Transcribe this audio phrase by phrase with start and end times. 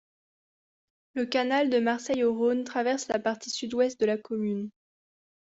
[1.13, 4.71] Le canal de Marseille au Rhône traverse la partie sud-ouest de la commune.